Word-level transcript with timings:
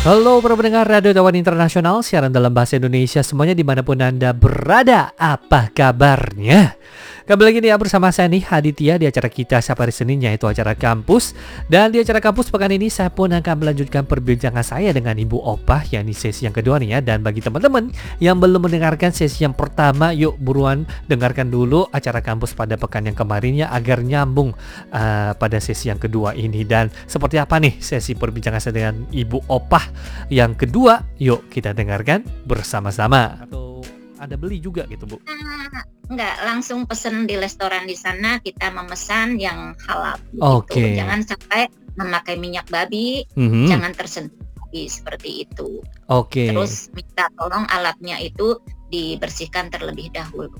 Halo 0.00 0.40
para 0.40 0.56
pendengar 0.56 0.88
Radio 0.88 1.12
Taiwan 1.12 1.36
Internasional, 1.36 2.00
siaran 2.00 2.32
dalam 2.32 2.56
bahasa 2.56 2.80
Indonesia 2.80 3.20
semuanya 3.20 3.52
di 3.52 3.60
mana 3.60 3.84
pun 3.84 4.00
Anda 4.00 4.32
berada, 4.32 5.12
apa 5.12 5.68
kabarnya? 5.76 6.72
Kembali 7.30 7.46
lagi 7.46 7.62
nih 7.62 7.70
ya 7.70 7.78
bersama 7.78 8.10
saya 8.10 8.26
nih 8.26 8.42
Haditya 8.42 8.98
di 8.98 9.06
acara 9.06 9.30
kita 9.30 9.62
setiap 9.62 9.86
hari 9.86 9.94
Senin 9.94 10.18
yaitu 10.18 10.50
acara 10.50 10.74
kampus. 10.74 11.30
Dan 11.70 11.94
di 11.94 12.02
acara 12.02 12.18
kampus 12.18 12.50
pekan 12.50 12.74
ini 12.74 12.90
saya 12.90 13.06
pun 13.06 13.30
akan 13.30 13.54
melanjutkan 13.54 14.02
perbincangan 14.02 14.66
saya 14.66 14.90
dengan 14.90 15.14
Ibu 15.14 15.38
Opah 15.38 15.86
yakni 15.94 16.10
sesi 16.10 16.50
yang 16.50 16.58
kedua 16.58 16.82
nih 16.82 16.98
ya. 16.98 16.98
Dan 16.98 17.22
bagi 17.22 17.38
teman-teman 17.38 17.94
yang 18.18 18.42
belum 18.42 18.66
mendengarkan 18.66 19.14
sesi 19.14 19.46
yang 19.46 19.54
pertama 19.54 20.10
yuk 20.10 20.42
buruan 20.42 20.90
dengarkan 21.06 21.54
dulu 21.54 21.86
acara 21.94 22.18
kampus 22.18 22.50
pada 22.50 22.74
pekan 22.74 23.06
yang 23.06 23.14
kemarinnya 23.14 23.70
agar 23.70 24.02
nyambung 24.02 24.50
uh, 24.90 25.30
pada 25.38 25.62
sesi 25.62 25.86
yang 25.86 26.02
kedua 26.02 26.34
ini. 26.34 26.66
Dan 26.66 26.90
seperti 27.06 27.38
apa 27.38 27.62
nih 27.62 27.78
sesi 27.78 28.18
perbincangan 28.18 28.58
saya 28.58 28.74
dengan 28.74 29.06
Ibu 29.06 29.46
Opah 29.46 29.86
yang 30.34 30.58
kedua? 30.58 30.98
Yuk 31.22 31.46
kita 31.46 31.78
dengarkan 31.78 32.26
bersama-sama 32.42 33.38
ada 34.20 34.36
beli 34.36 34.60
juga 34.60 34.84
gitu 34.86 35.08
Bu? 35.08 35.16
Enggak, 36.10 36.42
langsung 36.44 36.84
pesen 36.84 37.24
di 37.24 37.38
restoran 37.40 37.86
di 37.88 37.96
sana 37.96 38.36
kita 38.42 38.68
memesan 38.68 39.40
yang 39.40 39.72
halal. 39.88 40.20
gitu. 40.34 40.42
Oke. 40.44 40.76
Okay. 40.76 40.90
Jangan 40.98 41.20
sampai 41.24 41.62
memakai 41.96 42.34
minyak 42.36 42.66
babi, 42.68 43.24
Mhm. 43.34 43.66
jangan 43.70 43.92
tersentuh 43.96 44.44
babi, 44.60 44.86
seperti 44.86 45.30
itu. 45.46 45.82
Oke. 46.06 46.50
Terus 46.50 46.92
minta 46.94 47.26
tolong 47.34 47.66
alatnya 47.70 48.20
itu 48.22 48.58
dibersihkan 48.90 49.70
terlebih 49.70 50.10
dahulu. 50.14 50.50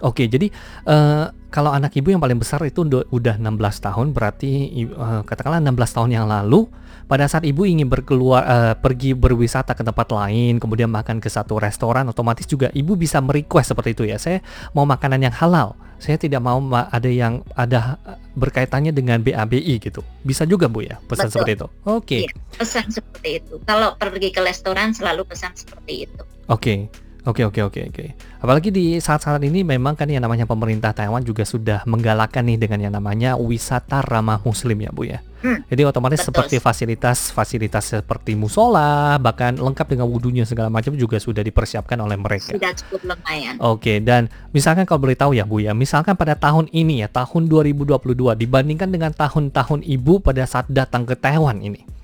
Oke, 0.00 0.26
jadi 0.26 0.48
eh, 0.88 1.24
kalau 1.52 1.70
anak 1.74 1.92
ibu 1.96 2.08
yang 2.14 2.22
paling 2.22 2.40
besar 2.40 2.62
itu 2.64 2.86
udah 2.86 3.04
udah 3.12 3.34
16 3.36 3.86
tahun, 3.86 4.06
berarti 4.16 4.50
eh, 4.88 5.22
katakanlah 5.28 5.60
16 5.60 5.96
tahun 5.96 6.10
yang 6.10 6.26
lalu, 6.28 6.68
pada 7.10 7.26
saat 7.26 7.42
ibu 7.42 7.66
ingin 7.66 7.90
berkeluar 7.90 8.46
eh, 8.46 8.74
pergi 8.78 9.18
berwisata 9.18 9.74
ke 9.74 9.82
tempat 9.82 10.08
lain, 10.14 10.62
kemudian 10.62 10.86
makan 10.86 11.18
ke 11.18 11.26
satu 11.26 11.58
restoran, 11.58 12.06
otomatis 12.06 12.46
juga 12.46 12.70
ibu 12.70 12.94
bisa 12.94 13.18
merequest 13.18 13.74
seperti 13.74 13.98
itu 13.98 14.04
ya. 14.06 14.16
Saya 14.16 14.38
mau 14.72 14.86
makanan 14.86 15.26
yang 15.26 15.34
halal. 15.34 15.74
Saya 16.00 16.16
tidak 16.16 16.40
mau 16.40 16.56
ma- 16.64 16.88
ada 16.88 17.12
yang 17.12 17.44
ada 17.52 18.00
berkaitannya 18.32 18.88
dengan 18.88 19.20
BABI 19.20 19.76
gitu. 19.84 20.00
Bisa 20.24 20.48
juga 20.48 20.64
Bu 20.64 20.80
ya 20.80 20.96
pesan 21.04 21.28
Betul. 21.28 21.34
seperti 21.36 21.52
itu. 21.60 21.66
Oke. 21.84 22.18
Iya. 22.24 22.32
Pesan 22.56 22.86
seperti 22.88 23.28
itu. 23.44 23.54
Kalau 23.68 23.92
pergi 24.00 24.32
ke 24.32 24.40
restoran 24.40 24.96
selalu 24.96 25.28
pesan 25.28 25.52
seperti 25.52 26.08
itu. 26.08 26.22
Oke, 26.48 26.88
oke, 27.30 27.42
oke, 27.48 27.60
oke, 27.70 27.80
oke. 27.94 28.04
Apalagi 28.40 28.68
di 28.74 28.98
saat-saat 28.98 29.40
ini 29.46 29.62
memang 29.62 29.94
kan 29.94 30.10
yang 30.10 30.20
namanya 30.20 30.44
pemerintah 30.44 30.90
Taiwan 30.90 31.22
juga 31.22 31.46
sudah 31.46 31.86
menggalakkan 31.86 32.44
nih 32.44 32.58
dengan 32.58 32.78
yang 32.82 32.94
namanya 32.94 33.38
wisata 33.38 34.02
ramah 34.02 34.42
Muslim 34.42 34.82
ya 34.82 34.90
bu 34.90 35.06
ya. 35.06 35.18
Hmm, 35.40 35.64
Jadi 35.72 35.88
otomatis 35.88 36.20
betul. 36.20 36.36
seperti 36.36 36.56
fasilitas-fasilitas 36.60 37.84
seperti 37.96 38.36
musola, 38.36 39.16
bahkan 39.16 39.56
lengkap 39.56 39.88
dengan 39.88 40.04
wudhunya 40.12 40.44
segala 40.44 40.68
macam 40.68 40.92
juga 40.92 41.16
sudah 41.16 41.40
dipersiapkan 41.40 41.96
oleh 41.96 42.20
mereka. 42.20 42.52
Sudah 42.52 42.76
cukup 42.76 43.16
lumayan. 43.16 43.56
Oke, 43.56 44.04
dan 44.04 44.28
misalkan 44.52 44.84
kalau 44.84 45.00
boleh 45.00 45.16
tahu 45.16 45.32
ya 45.32 45.48
Bu 45.48 45.64
ya, 45.64 45.72
misalkan 45.72 46.12
pada 46.12 46.36
tahun 46.36 46.68
ini 46.76 47.04
ya, 47.04 47.08
tahun 47.08 47.48
2022 47.48 48.36
dibandingkan 48.36 48.92
dengan 48.92 49.16
tahun-tahun 49.16 49.80
Ibu 49.80 50.20
pada 50.20 50.44
saat 50.44 50.68
datang 50.68 51.08
ke 51.08 51.16
Taiwan 51.16 51.64
ini. 51.64 51.99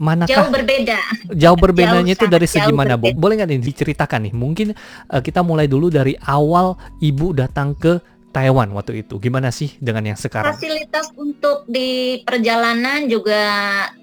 Manakah 0.00 0.32
Jauh 0.32 0.48
berbeda. 0.48 0.96
jauh 1.36 1.58
berbedanya 1.60 2.16
itu 2.16 2.24
dari 2.24 2.48
segi 2.48 2.72
mana 2.72 2.96
Bu? 2.96 3.12
Boleh 3.12 3.36
nggak 3.36 3.48
nih 3.52 3.60
diceritakan 3.60 4.26
nih? 4.28 4.32
Mungkin 4.32 4.68
eh, 5.12 5.20
kita 5.20 5.44
mulai 5.44 5.68
dulu 5.68 5.92
dari 5.92 6.16
awal 6.24 6.72
Ibu 7.04 7.36
datang 7.36 7.76
ke 7.76 8.00
Taiwan 8.30 8.70
waktu 8.70 9.02
itu. 9.02 9.18
Gimana 9.18 9.50
sih 9.50 9.74
dengan 9.82 10.06
yang 10.06 10.18
sekarang? 10.18 10.54
Fasilitas 10.54 11.10
untuk 11.18 11.66
di 11.66 12.22
perjalanan 12.22 13.10
juga 13.10 13.42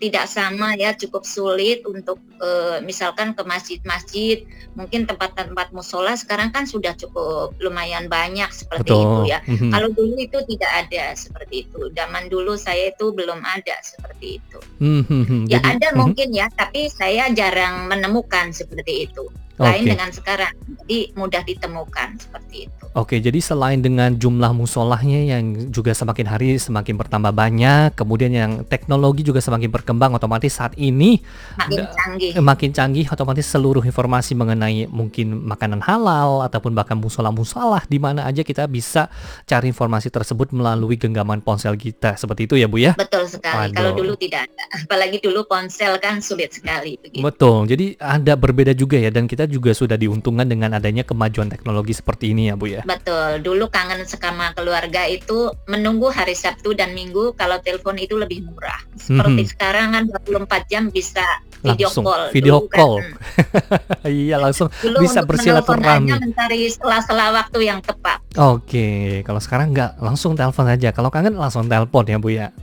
tidak 0.04 0.28
sama 0.28 0.76
ya, 0.76 0.92
cukup 1.00 1.24
sulit 1.24 1.88
untuk 1.88 2.20
eh, 2.44 2.84
misalkan 2.84 3.32
ke 3.32 3.48
masjid-masjid, 3.48 4.44
mungkin 4.76 5.08
tempat-tempat 5.08 5.72
musola 5.72 6.12
sekarang 6.20 6.52
kan 6.52 6.68
sudah 6.68 6.92
cukup 7.00 7.56
lumayan 7.64 8.12
banyak 8.12 8.52
seperti 8.52 8.92
itu 8.92 9.18
Betul. 9.24 9.32
ya. 9.32 9.40
Mhm. 9.48 9.72
Kalau 9.72 9.90
dulu 9.96 10.16
itu 10.20 10.40
tidak 10.44 10.72
ada 10.86 11.16
seperti 11.16 11.56
itu. 11.64 11.80
Zaman 11.96 12.28
dulu 12.28 12.60
saya 12.60 12.92
itu 12.92 13.16
belum 13.16 13.40
ada 13.48 13.76
seperti 13.80 14.44
itu. 14.44 14.60
Hmm, 14.84 15.04
hmm, 15.08 15.24
hmm. 15.24 15.44
Ya 15.48 15.64
Jadi- 15.64 15.80
ada 15.80 15.88
mhm. 15.96 15.98
mungkin 16.04 16.28
ya, 16.36 16.52
tapi 16.52 16.92
saya 16.92 17.32
jarang 17.32 17.88
menemukan 17.88 18.52
seperti 18.52 19.08
itu. 19.08 19.24
Lain 19.58 19.98
dengan 19.98 20.10
sekarang, 20.14 20.54
jadi 20.86 21.00
mudah 21.18 21.42
ditemukan 21.42 22.08
seperti 22.22 22.70
itu. 22.70 22.84
Oke, 22.94 23.22
jadi 23.22 23.38
selain 23.42 23.82
dengan 23.82 24.14
jumlah 24.14 24.54
musolahnya 24.54 25.38
yang 25.38 25.70
juga 25.74 25.94
semakin 25.94 26.26
hari 26.30 26.58
semakin 26.62 26.98
bertambah 26.98 27.34
banyak, 27.34 27.94
kemudian 27.94 28.34
yang 28.34 28.52
teknologi 28.66 29.26
juga 29.26 29.42
semakin 29.42 29.70
berkembang, 29.70 30.14
otomatis 30.14 30.54
saat 30.54 30.78
ini 30.78 31.22
Makin 31.58 31.86
canggih. 31.90 32.32
makin 32.42 32.70
canggih, 32.74 33.06
otomatis 33.10 33.50
seluruh 33.50 33.82
informasi 33.82 34.38
mengenai 34.38 34.86
mungkin 34.90 35.42
makanan 35.46 35.82
halal 35.82 36.46
ataupun 36.46 36.78
bahkan 36.78 36.98
musola-musola 36.98 37.82
di 37.90 37.98
mana 37.98 38.30
aja 38.30 38.46
kita 38.46 38.70
bisa 38.70 39.10
cari 39.46 39.70
informasi 39.74 40.14
tersebut 40.14 40.54
melalui 40.54 41.02
genggaman 41.02 41.42
ponsel 41.42 41.74
kita. 41.74 42.14
Seperti 42.14 42.46
itu 42.46 42.62
ya, 42.62 42.70
Bu 42.70 42.78
ya? 42.78 42.94
Betul 42.94 43.26
sekali. 43.26 43.74
Waduh. 43.74 43.74
Kalau 43.74 43.92
dulu 43.98 44.14
tidak 44.18 44.50
ada, 44.50 44.64
apalagi 44.86 45.18
dulu 45.22 45.46
ponsel 45.50 45.98
kan 45.98 46.22
sulit 46.22 46.54
sekali 46.54 46.98
begitu. 47.02 47.26
Betul. 47.26 47.66
Jadi 47.70 47.98
ada 47.98 48.34
berbeda 48.38 48.74
juga 48.78 48.98
ya 49.02 49.10
dan 49.10 49.26
kita 49.26 49.47
juga 49.48 49.72
sudah 49.72 49.96
diuntungkan 49.96 50.44
dengan 50.44 50.72
adanya 50.72 51.02
kemajuan 51.02 51.48
teknologi 51.48 51.92
seperti 51.92 52.32
ini 52.32 52.48
ya, 52.48 52.54
Bu 52.54 52.68
ya. 52.68 52.82
Betul. 52.84 53.40
Dulu 53.42 53.66
kangen 53.68 54.04
sama 54.04 54.52
keluarga 54.52 55.04
itu 55.04 55.50
menunggu 55.66 56.08
hari 56.08 56.32
Sabtu 56.32 56.72
dan 56.72 56.92
Minggu 56.92 57.34
kalau 57.34 57.58
telepon 57.58 57.96
itu 57.96 58.14
lebih 58.14 58.44
murah. 58.44 58.78
Seperti 58.94 59.42
Mhm. 59.42 59.50
sekarang 59.50 59.88
kan 59.90 60.04
24 60.06 60.64
jam 60.68 60.84
bisa 60.88 61.24
video 61.58 61.88
Langsung 61.88 62.06
call. 62.06 62.24
video 62.30 62.54
Dulu 62.60 62.70
call. 62.70 62.96
Kan, 63.00 63.08
iya, 64.14 64.36
langsung 64.38 64.68
dulu 64.78 64.98
bisa 65.00 65.24
bersilaturahmi. 65.24 66.12
mencari 66.14 66.68
sela-sela 66.68 67.34
waktu 67.34 67.60
yang 67.64 67.80
tepat. 67.80 68.22
Oke, 68.38 68.88
kalau 69.24 69.40
sekarang 69.40 69.72
nggak 69.72 69.98
langsung 69.98 70.36
telepon 70.36 70.68
aja. 70.68 70.92
Kalau 70.92 71.10
kangen 71.10 71.34
langsung 71.34 71.66
telepon 71.66 72.04
ya 72.04 72.18
Bu 72.18 72.30
ya. 72.30 72.54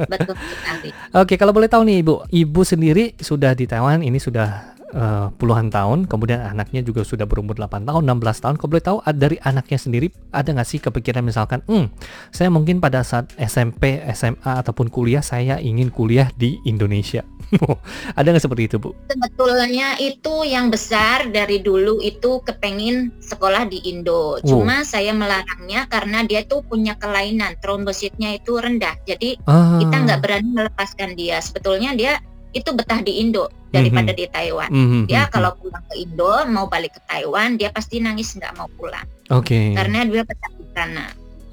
Betul 0.00 0.34
sekali. 0.34 0.88
Oke, 1.20 1.34
kalau 1.34 1.52
boleh 1.52 1.66
tahu 1.66 1.84
nih 1.84 2.00
Ibu, 2.00 2.14
Ibu 2.28 2.60
sendiri 2.62 3.12
sudah 3.14 3.52
di 3.52 3.64
Taiwan 3.64 4.00
ini 4.00 4.16
sudah 4.16 4.77
eh, 4.92 5.26
puluhan 5.36 5.68
tahun, 5.68 6.08
kemudian 6.08 6.40
anaknya 6.40 6.80
juga 6.84 7.04
sudah 7.04 7.28
berumur 7.28 7.56
8 7.56 7.84
tahun, 7.88 8.02
16 8.04 8.44
tahun. 8.44 8.54
Kalau 8.56 8.70
boleh 8.70 8.84
tahu 8.84 8.98
dari 9.16 9.36
anaknya 9.42 9.78
sendiri 9.80 10.08
ada 10.32 10.48
nggak 10.52 10.68
sih 10.68 10.80
kepikiran 10.80 11.24
misalkan, 11.24 11.60
hmm, 11.66 11.92
saya 12.32 12.48
mungkin 12.48 12.80
pada 12.80 13.04
saat 13.04 13.32
SMP, 13.36 14.00
SMA 14.12 14.52
ataupun 14.64 14.88
kuliah 14.88 15.20
saya 15.24 15.60
ingin 15.60 15.92
kuliah 15.92 16.28
di 16.36 16.60
Indonesia. 16.64 17.24
ada 18.18 18.28
nggak 18.28 18.44
seperti 18.44 18.68
itu 18.68 18.76
Bu? 18.76 18.92
Sebetulnya 19.08 19.96
itu 19.96 20.44
yang 20.44 20.68
besar 20.68 21.28
dari 21.32 21.60
dulu 21.64 22.00
itu 22.04 22.44
kepengin 22.44 23.12
sekolah 23.24 23.68
di 23.68 23.80
Indo. 23.88 24.36
Cuma 24.44 24.84
saya 24.84 25.16
melarangnya 25.16 25.88
karena 25.88 26.24
dia 26.28 26.44
tuh 26.44 26.60
punya 26.64 26.96
kelainan 27.00 27.56
trombositnya 27.64 28.36
itu 28.36 28.60
rendah. 28.60 28.96
Jadi 29.08 29.40
Ah, 29.48 29.80
kita 29.80 29.96
nggak 30.04 30.20
berani 30.20 30.50
melepaskan 30.52 31.16
dia. 31.16 31.40
Sebetulnya 31.40 31.96
dia 31.96 32.20
itu 32.56 32.72
betah 32.72 33.00
di 33.04 33.20
Indo 33.20 33.48
daripada 33.68 34.10
di 34.16 34.24
Taiwan. 34.28 34.70
mhm, 34.72 35.00
Dia 35.08 35.28
mhm. 35.28 35.30
kalau 35.32 35.50
pulang 35.60 35.84
ke 35.88 35.94
Indo 36.00 36.32
mau 36.48 36.66
balik 36.68 36.96
ke 36.96 37.00
Taiwan 37.04 37.60
dia 37.60 37.68
pasti 37.72 38.00
nangis 38.00 38.32
nggak 38.36 38.56
mau 38.56 38.68
pulang 38.76 39.04
Oke. 39.28 39.76
karena 39.76 40.04
dia 40.08 40.22
betah 40.24 40.52
di 40.56 40.66
sana. 40.72 41.06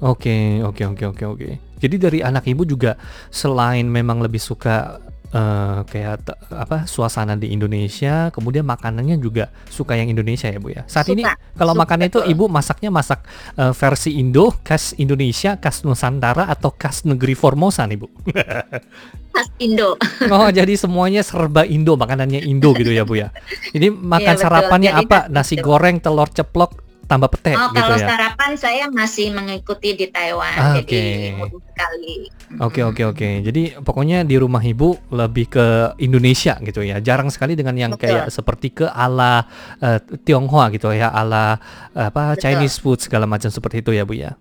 Oke, 0.04 0.60
oke, 0.60 0.82
oke, 0.92 1.04
oke, 1.08 1.24
oke. 1.24 1.50
Jadi 1.80 1.96
dari 1.96 2.18
anak 2.20 2.44
ibu 2.48 2.68
juga 2.68 3.00
selain 3.32 3.84
memang 3.88 4.20
lebih 4.20 4.40
suka 4.40 5.00
eh, 5.32 5.78
kayak 5.86 6.26
apa 6.52 6.86
suasana 6.86 7.34
di 7.34 7.50
Indonesia, 7.50 8.30
kemudian 8.30 8.62
makanannya 8.66 9.18
juga 9.18 9.50
suka 9.68 9.98
yang 9.98 10.10
Indonesia 10.10 10.48
ya 10.48 10.58
bu 10.62 10.70
ya. 10.72 10.82
Saat 10.86 11.10
ini 11.10 11.26
Suka, 11.26 11.34
kalau 11.58 11.74
suka, 11.74 11.82
makannya 11.82 12.08
itu 12.08 12.20
ibu 12.24 12.44
masaknya 12.46 12.90
masak 12.94 13.24
eh, 13.58 13.72
versi 13.74 14.16
Indo, 14.18 14.54
khas 14.62 14.94
Indonesia, 14.96 15.58
khas 15.58 15.82
Nusantara 15.82 16.46
atau 16.46 16.70
khas 16.74 17.02
negeri 17.04 17.34
Formosa 17.34 17.84
nih 17.84 17.98
bu. 17.98 18.08
Khas 19.36 19.52
Indo. 19.60 20.00
Oh 20.32 20.48
jadi 20.48 20.80
semuanya 20.80 21.20
serba 21.20 21.68
Indo, 21.68 21.92
makanannya 22.00 22.40
Indo 22.40 22.72
gitu 22.72 22.88
ya 22.88 23.04
bu 23.04 23.20
ya. 23.20 23.28
Ini 23.76 23.92
makan 23.92 24.34
betul. 24.36 24.42
sarapannya 24.48 24.92
Jadi 24.96 25.04
apa? 25.04 25.18
Nasi 25.28 25.60
goreng, 25.60 26.00
telur 26.00 26.32
ceplok, 26.32 26.85
tambah 27.06 27.30
pete 27.30 27.54
Oh, 27.54 27.70
gitu 27.70 27.78
kalau 27.80 27.96
ya. 27.96 28.06
sarapan 28.06 28.52
saya 28.54 28.84
masih 28.90 29.30
mengikuti 29.30 29.94
di 29.94 30.06
Taiwan, 30.10 30.52
Ah, 30.52 30.74
jadi 30.76 31.32
mudah 31.38 31.62
sekali. 31.62 32.28
Oke 32.62 32.80
oke 32.82 33.02
oke. 33.06 33.28
Jadi 33.42 33.78
pokoknya 33.80 34.22
di 34.22 34.36
rumah 34.36 34.60
ibu 34.60 34.94
lebih 35.10 35.50
ke 35.50 35.66
Indonesia 35.98 36.58
gitu 36.60 36.82
ya. 36.82 36.98
Jarang 36.98 37.30
sekali 37.30 37.54
dengan 37.54 37.74
yang 37.74 37.92
Betul. 37.94 38.06
kayak 38.10 38.26
seperti 38.30 38.68
ke 38.70 38.86
ala 38.86 39.46
eh, 39.78 39.98
Tionghoa 40.22 40.70
gitu 40.70 40.90
ya, 40.90 41.10
ala 41.10 41.58
eh, 41.92 42.06
apa 42.06 42.34
Betul. 42.34 42.42
Chinese 42.42 42.78
food 42.78 42.98
segala 43.02 43.26
macam 43.26 43.50
seperti 43.50 43.82
itu 43.82 43.90
ya 43.90 44.02
bu 44.02 44.14
ya. 44.14 44.34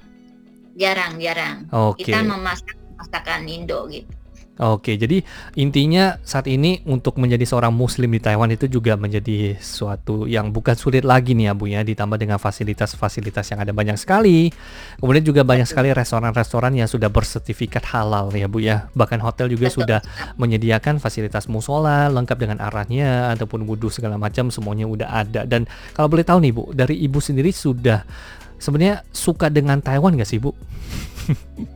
Jarang, 0.75 1.15
jarang. 1.17 1.65
Oke. 1.71 2.03
Kita 2.03 2.19
memasak 2.19 2.75
masakan 2.97 3.47
Indo 3.47 3.87
gitu. 3.87 4.09
Oke, 4.55 4.95
jadi 4.95 5.19
intinya 5.59 6.15
saat 6.23 6.47
ini 6.47 6.79
untuk 6.87 7.19
menjadi 7.19 7.43
seorang 7.43 7.75
muslim 7.75 8.07
di 8.07 8.23
Taiwan 8.23 8.47
itu 8.55 8.71
juga 8.71 8.95
menjadi 8.95 9.59
suatu 9.59 10.31
yang 10.31 10.55
bukan 10.55 10.79
sulit 10.79 11.03
lagi 11.03 11.35
nih 11.35 11.51
ya 11.51 11.53
Bu 11.59 11.67
ya, 11.67 11.83
ditambah 11.83 12.15
dengan 12.15 12.39
fasilitas-fasilitas 12.39 13.51
yang 13.51 13.59
ada 13.59 13.75
banyak 13.75 13.99
sekali. 13.99 14.47
Kemudian 14.95 15.27
juga 15.27 15.43
banyak 15.43 15.67
sekali 15.67 15.91
restoran-restoran 15.91 16.71
yang 16.71 16.87
sudah 16.87 17.11
bersertifikat 17.11 17.83
halal 17.91 18.31
ya 18.31 18.47
Bu 18.47 18.63
ya. 18.63 18.87
Bahkan 18.95 19.19
hotel 19.19 19.51
juga 19.51 19.67
sudah 19.67 19.99
menyediakan 20.39 21.03
fasilitas 21.03 21.51
musola 21.51 22.07
lengkap 22.07 22.37
dengan 22.39 22.63
arahnya 22.63 23.35
ataupun 23.35 23.67
wudhu 23.67 23.91
segala 23.91 24.15
macam 24.15 24.47
semuanya 24.55 24.87
udah 24.87 25.09
ada. 25.19 25.43
Dan 25.43 25.67
kalau 25.91 26.07
boleh 26.07 26.23
tahu 26.23 26.39
nih 26.39 26.55
Bu, 26.55 26.71
dari 26.71 26.95
Ibu 27.03 27.19
sendiri 27.19 27.51
sudah 27.51 28.07
sebenarnya 28.55 29.03
suka 29.11 29.51
dengan 29.51 29.83
Taiwan 29.83 30.15
nggak 30.15 30.29
sih 30.31 30.39
Bu? 30.39 30.55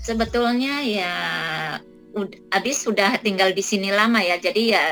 Sebetulnya 0.00 0.80
ya 0.82 1.14
ud- 2.16 2.40
Abis 2.50 2.88
sudah 2.88 3.20
tinggal 3.20 3.52
di 3.54 3.62
sini 3.62 3.92
lama 3.92 4.18
ya, 4.24 4.40
jadi 4.40 4.62
ya 4.64 4.84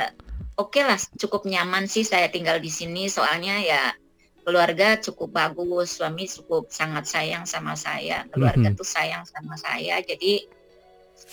oke 0.55 0.78
lah 0.84 1.00
cukup 1.19 1.49
nyaman 1.49 1.88
sih 1.90 2.06
saya 2.06 2.31
tinggal 2.31 2.62
di 2.62 2.70
sini 2.70 3.10
soalnya 3.10 3.58
ya 3.58 3.82
keluarga 4.46 4.96
cukup 4.96 5.34
bagus, 5.34 6.00
suami 6.00 6.25
cukup 6.25 6.72
sangat 6.72 7.05
sayang 7.05 7.44
sama 7.44 7.76
saya, 7.76 8.25
keluarga 8.32 8.72
Mhm. 8.72 8.76
tuh 8.81 8.87
sayang 8.87 9.25
sama 9.28 9.60
saya, 9.60 10.00
jadi 10.00 10.40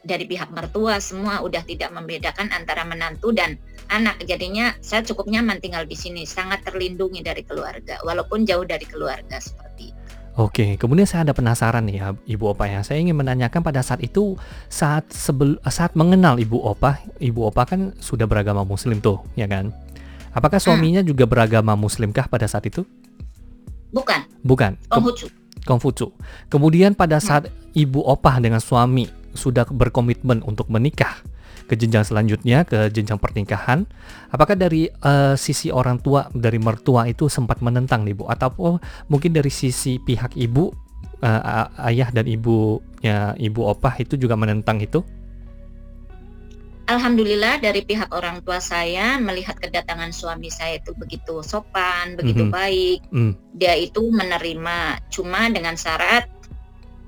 dari 0.03 0.27
pihak 0.27 0.51
mertua 0.51 0.99
semua 0.99 1.39
udah 1.39 1.63
tidak 1.63 1.95
membedakan 1.95 2.51
antara 2.51 2.83
menantu 2.83 3.31
dan 3.31 3.55
anak, 3.87 4.19
jadinya 4.27 4.75
saya 4.83 5.05
cukup 5.05 5.31
nyaman 5.31 5.63
tinggal 5.63 5.87
di 5.87 5.95
sini, 5.95 6.27
sangat 6.27 6.65
terlindungi 6.67 7.23
dari 7.23 7.45
keluarga, 7.47 8.01
walaupun 8.03 8.43
jauh 8.43 8.67
dari 8.67 8.83
keluarga 8.83 9.39
seperti 9.39 9.95
itu. 9.95 10.04
Oke, 10.35 10.75
kemudian 10.75 11.07
saya 11.07 11.23
ada 11.23 11.31
penasaran 11.31 11.87
nih 11.87 11.95
ya, 11.95 12.07
Ibu 12.27 12.51
Opa 12.51 12.67
ya. 12.67 12.83
Saya 12.83 12.99
ingin 12.99 13.15
menanyakan 13.15 13.63
pada 13.63 13.79
saat 13.79 14.03
itu 14.03 14.35
saat 14.67 15.07
sebel 15.07 15.55
saat 15.71 15.95
mengenal 15.95 16.35
Ibu 16.35 16.59
Opa, 16.59 16.99
Ibu 17.23 17.55
Opa 17.55 17.63
kan 17.63 17.95
sudah 18.03 18.27
beragama 18.27 18.67
Muslim 18.67 18.99
tuh, 18.99 19.23
ya 19.39 19.47
kan? 19.47 19.71
Apakah 20.35 20.59
suaminya 20.59 20.99
juga 20.99 21.23
beragama 21.23 21.79
Muslimkah 21.79 22.27
pada 22.27 22.51
saat 22.51 22.67
itu? 22.67 22.83
Bukan, 23.95 24.27
Bukan, 24.43 24.75
Konghucu. 24.91 25.31
Kongfucu. 25.63 26.11
Kemudian 26.51 26.93
pada 26.93 27.23
saat 27.23 27.47
Ibu 27.71 28.03
Opa 28.03 28.35
dengan 28.43 28.59
suami 28.59 29.07
sudah 29.31 29.63
berkomitmen 29.71 30.43
untuk 30.43 30.67
menikah 30.67 31.23
ke 31.65 31.73
jenjang 31.73 32.05
selanjutnya 32.05 32.63
ke 32.63 32.89
jenjang 32.93 33.17
pernikahan, 33.17 33.89
apakah 34.29 34.53
dari 34.53 34.87
eh, 34.89 35.35
sisi 35.35 35.73
orang 35.73 35.99
tua 36.01 36.29
dari 36.33 36.57
mertua 36.61 37.09
itu 37.09 37.25
sempat 37.27 37.59
menentang 37.65 38.05
nih 38.05 38.13
Bu 38.13 38.29
ataupun 38.29 38.77
mungkin 39.09 39.31
dari 39.33 39.49
sisi 39.49 39.97
pihak 39.97 40.37
ibu 40.37 40.73
a- 41.25 41.71
ayah 41.89 42.11
dan 42.11 42.27
ibunya 42.27 43.33
Ibu 43.37 43.61
Opah 43.71 43.95
itu 43.97 44.19
juga 44.19 44.35
menentang 44.37 44.77
itu? 44.83 45.01
Alhamdulillah 46.85 47.65
dari 47.65 47.81
pihak 47.81 48.13
orang 48.13 48.45
tua 48.45 48.61
saya 48.61 49.17
melihat 49.17 49.57
kedatangan 49.57 50.13
suami 50.13 50.53
saya 50.53 50.77
itu 50.77 50.93
begitu 50.93 51.41
sopan, 51.41 52.13
begitu 52.13 52.45
Mhm. 52.45 52.53
baik. 52.53 52.99
Hmm. 53.09 53.33
Dia 53.57 53.73
itu 53.73 54.05
menerima, 54.05 55.01
cuma 55.09 55.49
dengan 55.49 55.73
syarat 55.73 56.29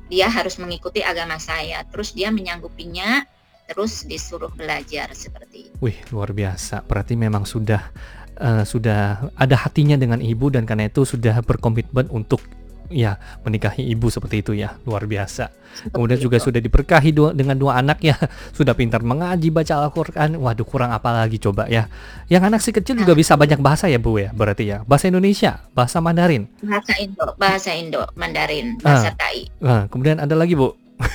dia 0.10 0.34
harus 0.34 0.58
mengikuti 0.58 1.06
agama 1.06 1.38
saya. 1.38 1.86
Terus 1.94 2.18
dia 2.18 2.34
menyanggupinya, 2.34 3.22
terus 3.68 4.04
disuruh 4.04 4.50
belajar 4.50 5.12
seperti 5.12 5.68
itu. 5.68 5.76
Wih, 5.80 5.98
luar 6.10 6.32
biasa. 6.32 6.82
Berarti 6.82 7.14
memang 7.14 7.44
sudah 7.44 7.92
eh, 8.34 8.64
sudah 8.64 9.02
ada 9.34 9.56
hatinya 9.58 9.94
dengan 9.94 10.20
ibu 10.20 10.48
dan 10.48 10.64
karena 10.64 10.88
itu 10.88 11.04
sudah 11.04 11.42
berkomitmen 11.42 12.08
untuk 12.10 12.40
ya 12.88 13.20
menikahi 13.44 13.84
ibu 13.84 14.08
seperti 14.08 14.40
itu 14.40 14.52
ya. 14.56 14.80
Luar 14.84 15.04
biasa. 15.04 15.52
Kemudian 15.92 16.16
Seperti 16.16 16.24
juga 16.24 16.38
itu. 16.40 16.46
sudah 16.48 16.62
diberkahi 16.64 17.10
dua- 17.12 17.36
dengan 17.36 17.54
dua 17.54 17.78
anak 17.78 18.00
ya. 18.00 18.16
Sudah 18.58 18.74
pintar 18.74 19.04
mengaji, 19.04 19.52
baca 19.52 19.84
Al-Qur'an. 19.84 20.34
Waduh, 20.34 20.64
kurang 20.64 20.90
apa 20.90 21.12
lagi 21.14 21.38
coba 21.38 21.68
ya. 21.68 21.86
Yang 22.26 22.44
anak 22.48 22.62
si 22.64 22.72
kecil 22.72 22.96
juga 22.96 23.14
bisa 23.14 23.36
banyak 23.36 23.60
bahasa 23.60 23.86
ya, 23.86 24.00
Bu 24.00 24.16
ya. 24.18 24.32
Berarti 24.32 24.64
ya. 24.66 24.82
Bahasa 24.88 25.12
Indonesia, 25.12 25.62
bahasa 25.76 26.00
Mandarin. 26.00 26.48
bahasa 26.64 26.94
Indo, 26.98 27.26
bahasa 27.36 27.70
Indo, 27.76 28.02
Mandarin, 28.16 28.80
Ah. 28.80 28.96
bahasa 28.96 29.10
Tai. 29.14 29.42
Nah, 29.60 29.82
kemudian 29.86 30.18
ada 30.18 30.34
lagi, 30.34 30.56
Bu. 30.56 30.74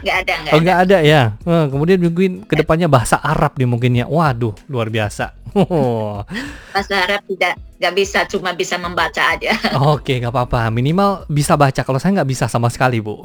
Nggak 0.00 0.16
ada, 0.24 0.32
nggak 0.40 0.52
Oh, 0.56 0.60
ada. 0.64 0.72
ada 0.80 0.98
ya. 1.04 1.22
Eh, 1.36 1.66
kemudian 1.68 2.00
mungkin 2.00 2.30
ke 2.48 2.56
depannya 2.56 2.88
bahasa 2.88 3.20
Arab 3.20 3.52
nih 3.60 3.68
mungkin 3.68 3.92
ya. 3.92 4.08
Waduh, 4.08 4.56
luar 4.66 4.88
biasa. 4.88 5.36
Oh. 5.52 6.24
Bahasa 6.74 6.94
Arab 7.04 7.20
tidak 7.26 7.58
nggak 7.76 7.94
bisa, 7.94 8.22
cuma 8.24 8.54
bisa 8.54 8.78
membaca 8.78 9.20
aja. 9.28 9.52
Oke, 9.92 10.16
nggak 10.16 10.32
apa-apa. 10.32 10.70
Minimal 10.70 11.26
bisa 11.28 11.52
baca. 11.52 11.82
Kalau 11.82 11.98
saya 11.98 12.16
nggak 12.16 12.30
bisa 12.30 12.48
sama 12.48 12.70
sekali, 12.70 13.02
Bu. 13.02 13.20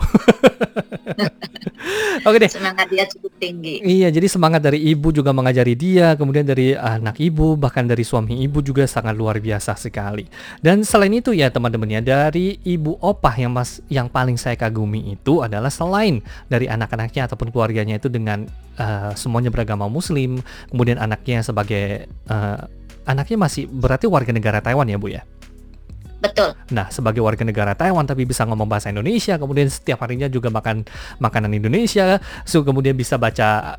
Oke 2.25 2.37
deh. 2.41 2.49
Semangat 2.49 2.89
dia 2.89 3.05
cukup 3.07 3.24
tinggi. 3.45 3.75
Iya, 3.85 4.09
jadi 4.09 4.25
semangat 4.25 4.65
dari 4.65 4.81
ibu 4.81 5.13
juga 5.13 5.29
mengajari 5.29 5.77
dia, 5.77 6.17
kemudian 6.17 6.41
dari 6.41 6.73
anak 6.73 7.21
ibu, 7.21 7.53
bahkan 7.53 7.85
dari 7.85 8.01
suami 8.01 8.41
ibu 8.41 8.65
juga 8.65 8.89
sangat 8.89 9.13
luar 9.13 9.37
biasa 9.37 9.77
sekali. 9.77 10.25
Dan 10.65 10.81
selain 10.81 11.13
itu 11.13 11.31
ya 11.37 11.53
teman-teman 11.53 11.93
ya, 11.93 12.01
dari 12.01 12.57
ibu 12.65 12.97
opah 12.97 13.37
yang 13.37 13.53
mas 13.53 13.85
yang 13.93 14.09
paling 14.09 14.35
saya 14.41 14.57
kagumi 14.57 15.13
itu 15.13 15.45
adalah 15.45 15.69
selain 15.69 16.25
dari 16.49 16.65
anak-anaknya 16.65 17.29
ataupun 17.29 17.53
keluarganya 17.53 18.01
itu 18.01 18.09
dengan 18.09 18.49
eh, 18.81 19.11
semuanya 19.13 19.53
beragama 19.53 19.85
muslim, 19.85 20.41
kemudian 20.73 20.97
anaknya 20.97 21.45
sebagai 21.45 22.09
eh, 22.09 22.61
anaknya 23.05 23.37
masih 23.37 23.69
berarti 23.69 24.09
warga 24.09 24.33
negara 24.33 24.59
Taiwan 24.59 24.89
ya 24.89 24.97
Bu 24.97 25.13
ya? 25.13 25.21
Betul. 26.31 26.49
Nah, 26.73 26.89
sebagai 26.89 27.21
warga 27.21 27.43
negara 27.45 27.77
Taiwan 27.77 28.05
tapi 28.05 28.25
bisa 28.25 28.45
ngomong 28.45 28.65
bahasa 28.65 28.89
Indonesia, 28.89 29.37
kemudian 29.37 29.69
setiap 29.69 30.01
harinya 30.05 30.25
juga 30.25 30.49
makan 30.49 30.85
makanan 31.21 31.51
Indonesia, 31.53 32.17
so 32.43 32.65
kemudian 32.65 32.97
bisa 32.97 33.15
baca 33.21 33.77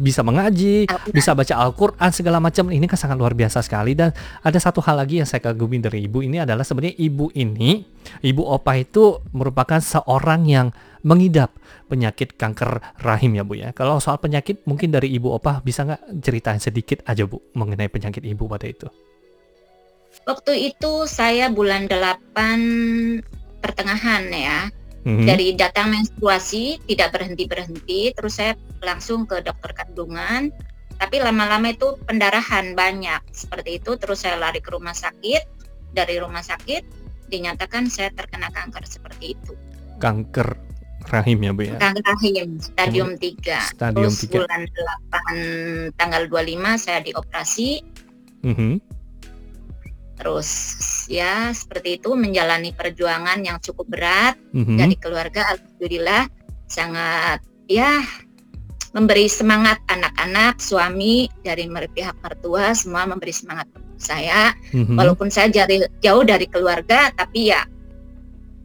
bisa 0.00 0.26
mengaji, 0.26 0.86
Al-Quran. 0.90 1.14
bisa 1.14 1.30
baca 1.32 1.54
Al-Qur'an 1.54 2.10
segala 2.10 2.38
macam. 2.42 2.68
Ini 2.68 2.86
kan 2.90 2.98
sangat 2.98 3.16
luar 3.16 3.32
biasa 3.38 3.62
sekali 3.62 3.94
dan 3.94 4.10
ada 4.42 4.58
satu 4.58 4.82
hal 4.82 4.98
lagi 4.98 5.22
yang 5.22 5.28
saya 5.28 5.40
kagumi 5.40 5.78
dari 5.78 6.04
ibu 6.04 6.20
ini 6.20 6.42
adalah 6.42 6.66
sebenarnya 6.66 6.98
ibu 6.98 7.30
ini, 7.38 7.86
ibu 8.24 8.42
Opa 8.42 8.74
itu 8.76 9.22
merupakan 9.30 9.78
seorang 9.78 10.44
yang 10.48 10.68
mengidap 11.06 11.54
penyakit 11.86 12.34
kanker 12.34 12.82
rahim 13.00 13.38
ya 13.38 13.46
Bu 13.46 13.54
ya. 13.54 13.70
Kalau 13.70 14.02
soal 14.02 14.18
penyakit 14.18 14.66
mungkin 14.66 14.90
dari 14.90 15.14
ibu 15.14 15.30
Opa 15.30 15.62
bisa 15.62 15.86
nggak 15.86 16.20
ceritain 16.20 16.58
sedikit 16.58 17.06
aja 17.06 17.24
Bu 17.24 17.38
mengenai 17.54 17.86
penyakit 17.86 18.26
ibu 18.26 18.50
pada 18.50 18.66
itu? 18.66 18.90
Waktu 20.28 20.76
itu 20.76 21.08
saya 21.08 21.48
bulan 21.48 21.88
8 21.88 23.24
pertengahan 23.64 24.28
ya. 24.28 24.68
Mhm. 25.08 25.24
Dari 25.24 25.56
datang 25.56 25.88
menstruasi 25.88 26.84
tidak 26.84 27.16
berhenti-berhenti, 27.16 28.12
terus 28.12 28.36
saya 28.36 28.52
langsung 28.84 29.24
ke 29.24 29.40
dokter 29.40 29.72
kandungan. 29.72 30.52
Tapi 31.00 31.16
lama-lama 31.24 31.72
itu 31.72 31.96
pendarahan 32.04 32.76
banyak 32.76 33.24
seperti 33.32 33.80
itu, 33.80 33.96
terus 33.96 34.20
saya 34.26 34.36
lari 34.36 34.60
ke 34.60 34.68
rumah 34.68 34.92
sakit. 34.92 35.48
Dari 35.96 36.20
rumah 36.20 36.44
sakit 36.44 36.84
dinyatakan 37.32 37.88
saya 37.88 38.12
terkena 38.12 38.52
kanker 38.52 38.84
seperti 38.84 39.32
itu. 39.32 39.56
kanker 39.98 40.54
rahim 41.10 41.42
ya 41.42 41.50
Bu 41.50 41.62
ya. 41.66 41.74
Kanker 41.80 42.04
rahim 42.04 42.60
stadium 42.62 43.18
3. 43.18 43.74
Stadium 43.74 44.12
terus 44.12 44.30
3. 44.30 44.44
bulan 44.44 44.62
8 45.90 45.98
tanggal 45.98 46.22
25 46.30 46.76
saya 46.78 47.00
dioperasi. 47.02 47.82
Mhm. 48.44 48.97
Terus 50.18 50.50
ya 51.06 51.54
seperti 51.54 52.02
itu 52.02 52.12
menjalani 52.18 52.74
perjuangan 52.74 53.38
yang 53.40 53.62
cukup 53.62 53.86
berat. 53.86 54.34
Mhm. 54.52 54.76
dari 54.76 54.96
keluarga 54.98 55.40
alhamdulillah 55.54 56.26
sangat 56.66 57.40
ya 57.70 58.02
memberi 58.96 59.28
semangat 59.30 59.78
anak-anak, 59.86 60.58
suami 60.58 61.30
dari 61.44 61.68
pihak 61.70 62.18
mertua 62.24 62.74
semua 62.74 63.06
memberi 63.06 63.30
semangat 63.30 63.70
saya. 63.98 64.52
Mhm. 64.74 64.94
walaupun 64.98 65.30
saya 65.30 65.50
jari- 65.50 65.90
jauh 66.02 66.22
dari 66.26 66.46
keluarga 66.50 67.10
tapi 67.14 67.50
ya 67.54 67.62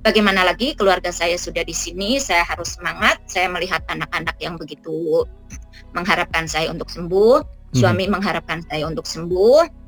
bagaimana 0.04 0.46
lagi 0.46 0.74
keluarga 0.74 1.10
saya 1.10 1.38
sudah 1.38 1.62
di 1.64 1.74
sini 1.74 2.18
saya 2.18 2.44
harus 2.50 2.76
semangat. 2.76 3.22
Saya 3.30 3.48
melihat 3.50 3.86
anak-anak 3.88 4.36
yang 4.42 4.58
begitu 4.58 5.24
mengharapkan 5.94 6.50
saya 6.50 6.74
untuk 6.74 6.90
sembuh. 6.90 7.62
Suami 7.74 8.06
mengharapkan 8.06 8.62
saya 8.70 8.86
untuk 8.86 9.10
sembuh 9.10 9.83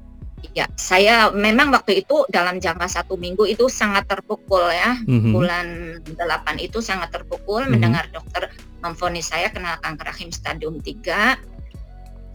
ya 0.53 0.69
saya 0.75 1.31
memang 1.31 1.71
waktu 1.71 2.03
itu 2.03 2.27
dalam 2.27 2.59
jangka 2.59 2.85
satu 2.85 3.15
minggu 3.15 3.45
itu 3.45 3.65
sangat 3.65 4.05
terpukul 4.05 4.67
ya 4.67 4.99
Mhm. 5.01 5.31
bulan 5.31 5.67
8 6.13 6.59
itu 6.59 6.79
sangat 6.79 7.09
terpukul 7.09 7.65
Mhm. 7.65 7.71
mendengar 7.71 8.05
dokter 8.11 8.51
memvonis 8.79 9.31
saya 9.31 9.49
kena 9.49 9.79
kanker 9.79 10.05
rahim 10.05 10.29
stadium 10.29 10.77
3 10.77 11.39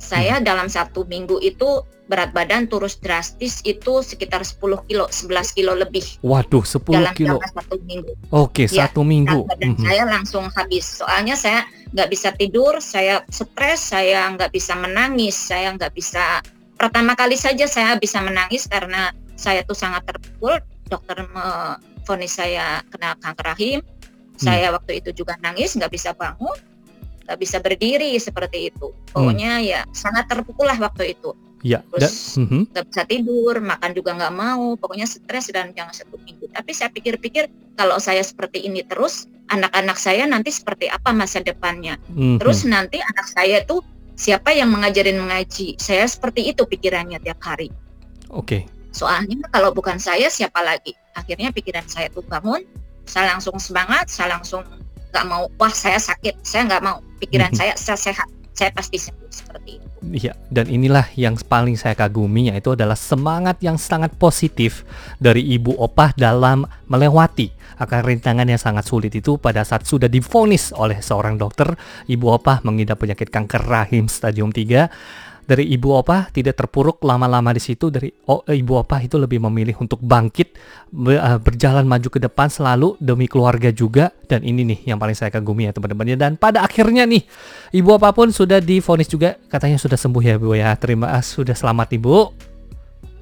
saya 0.00 0.40
Mhm. 0.40 0.44
dalam 0.44 0.66
satu 0.66 1.04
minggu 1.04 1.38
itu 1.38 1.84
berat 2.08 2.34
badan 2.34 2.66
turun 2.66 2.90
drastis 2.98 3.62
itu 3.62 4.02
sekitar 4.02 4.42
10 4.42 4.82
kilo 4.84 5.06
11 5.12 5.54
kilo 5.54 5.78
lebih 5.78 6.02
Waduh, 6.20 6.64
10 6.64 6.98
dalam 6.98 7.14
kilo. 7.14 7.38
jangka 7.38 7.48
satu 7.54 7.76
minggu 7.84 8.12
Oke, 8.34 8.66
Ya, 8.66 8.88
satu 8.88 9.06
minggu. 9.06 9.46
Mhm. 9.46 9.78
saya 9.78 10.02
langsung 10.04 10.50
habis 10.50 10.98
soalnya 10.98 11.38
saya 11.38 11.62
nggak 11.90 12.08
bisa 12.08 12.28
tidur 12.32 12.78
saya 12.80 13.22
stres 13.30 13.92
saya 13.92 14.26
nggak 14.30 14.50
bisa 14.50 14.74
menangis 14.74 15.34
saya 15.36 15.70
nggak 15.74 15.90
bisa 15.92 16.42
pertama 16.80 17.12
kali 17.12 17.36
saja 17.36 17.68
saya 17.68 18.00
bisa 18.00 18.24
menangis 18.24 18.64
karena 18.64 19.12
saya 19.36 19.60
tuh 19.68 19.76
sangat 19.76 20.08
terpukul 20.08 20.56
dokter 20.88 21.20
memvonis 21.28 22.40
saya 22.40 22.80
kena 22.88 23.14
kanker 23.20 23.46
rahim 23.46 23.80
Hmm. 24.40 24.48
saya 24.56 24.72
waktu 24.72 25.04
itu 25.04 25.12
juga 25.12 25.36
nangis 25.44 25.76
nggak 25.76 25.92
bisa 25.92 26.16
bangun 26.16 26.56
nggak 27.30 27.38
bisa 27.46 27.62
berdiri 27.62 28.18
seperti 28.18 28.74
itu. 28.74 28.90
Pokoknya 29.14 29.62
ya 29.62 29.80
sangat 29.94 30.26
terpukul 30.26 30.66
lah 30.66 30.74
waktu 30.82 31.14
itu. 31.14 31.30
Ya, 31.62 31.78
Terus 31.94 32.34
mhm. 32.34 32.74
nggak 32.74 32.86
bisa 32.90 33.02
tidur, 33.06 33.54
makan 33.62 33.94
juga 33.94 34.18
nggak 34.18 34.34
mau, 34.34 34.74
pokoknya 34.74 35.06
stres 35.06 35.46
dan 35.54 35.70
jangan 35.70 35.94
satu 35.94 36.18
minggu. 36.26 36.50
Tapi 36.50 36.74
saya 36.74 36.90
pikir-pikir 36.90 37.46
kalau 37.78 38.02
saya 38.02 38.26
seperti 38.26 38.66
ini 38.66 38.82
terus, 38.82 39.30
anak-anak 39.46 39.94
saya 39.94 40.26
nanti 40.26 40.50
seperti 40.50 40.90
apa 40.90 41.14
masa 41.14 41.38
depannya? 41.38 42.02
Mhm. 42.10 42.42
Terus 42.42 42.66
nanti 42.66 42.98
anak 42.98 43.30
saya 43.30 43.62
tuh 43.62 43.78
siapa 44.20 44.52
yang 44.52 44.68
mengajarin 44.68 45.16
mengaji? 45.16 45.80
Saya 45.80 46.04
seperti 46.04 46.52
itu 46.52 46.68
pikirannya 46.68 47.16
tiap 47.24 47.40
hari. 47.40 47.72
Oke. 48.28 48.68
Soalnya 48.92 49.40
kalau 49.48 49.72
bukan 49.72 49.96
saya 49.96 50.28
siapa 50.28 50.60
lagi? 50.60 50.92
Akhirnya 51.16 51.48
pikiran 51.48 51.88
saya 51.88 52.12
tuh 52.12 52.20
bangun, 52.28 52.60
saya 53.08 53.32
langsung 53.32 53.56
semangat, 53.56 54.12
saya 54.12 54.36
langsung 54.36 54.60
nggak 55.10 55.24
mau, 55.24 55.48
wah 55.56 55.72
saya 55.72 55.96
sakit, 55.96 56.36
saya 56.44 56.68
nggak 56.68 56.84
mau. 56.84 57.00
Pikiran 57.16 57.50
saya 57.58 57.72
saya 57.80 57.96
sehat, 57.96 58.28
saya 58.60 58.76
pasti 58.76 59.00
seperti 59.00 59.80
itu. 59.80 59.88
Iya, 60.28 60.36
dan 60.52 60.68
inilah 60.68 61.08
yang 61.16 61.40
paling 61.40 61.80
saya 61.80 61.96
kagumi 61.96 62.52
yaitu 62.52 62.76
adalah 62.76 62.96
semangat 62.96 63.56
yang 63.64 63.80
sangat 63.80 64.12
positif 64.20 64.84
dari 65.16 65.40
Ibu 65.56 65.80
Opah 65.80 66.12
dalam 66.12 66.68
melewati 66.84 67.48
akan 67.80 68.00
rintangan 68.04 68.44
yang 68.44 68.60
sangat 68.60 68.84
sulit 68.84 69.16
itu 69.16 69.40
pada 69.40 69.64
saat 69.64 69.88
sudah 69.88 70.12
divonis 70.12 70.76
oleh 70.76 71.00
seorang 71.00 71.40
dokter 71.40 71.72
Ibu 72.04 72.36
Opah 72.36 72.60
mengidap 72.60 73.00
penyakit 73.00 73.32
kanker 73.32 73.64
rahim 73.64 74.12
stadium 74.12 74.52
3 74.52 75.29
dari 75.50 75.66
Ibu 75.66 75.88
Opah 75.98 76.30
tidak 76.30 76.62
terpuruk 76.62 77.02
lama-lama 77.02 77.50
di 77.50 77.58
situ 77.58 77.90
dari 77.90 78.06
oh, 78.30 78.46
eh, 78.46 78.62
Ibu 78.62 78.86
Opah 78.86 79.02
itu 79.02 79.18
lebih 79.18 79.42
memilih 79.42 79.74
untuk 79.82 79.98
bangkit 79.98 80.54
eh, 81.10 81.38
berjalan 81.42 81.90
maju 81.90 82.06
ke 82.06 82.22
depan 82.22 82.46
selalu 82.46 82.94
demi 83.02 83.26
keluarga 83.26 83.74
juga. 83.74 84.14
Dan 84.30 84.46
ini 84.46 84.62
nih 84.62 84.94
yang 84.94 85.02
paling 85.02 85.18
saya 85.18 85.34
kagumi 85.34 85.66
ya 85.66 85.74
teman-teman 85.74 86.14
dan 86.14 86.38
pada 86.38 86.62
akhirnya 86.62 87.02
nih 87.02 87.26
Ibu 87.74 87.98
Opah 87.98 88.14
pun 88.14 88.30
sudah 88.30 88.62
divonis 88.62 89.10
juga. 89.10 89.34
Katanya 89.50 89.82
sudah 89.82 89.98
sembuh 89.98 90.22
ya 90.22 90.38
Bu 90.38 90.54
ya. 90.54 90.70
Terima 90.78 91.18
kasih 91.18 91.42
sudah 91.42 91.56
selamat 91.58 91.98
Ibu. 91.98 92.16